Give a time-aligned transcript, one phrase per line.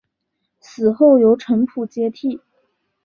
[0.59, 2.41] 死后由程普接替。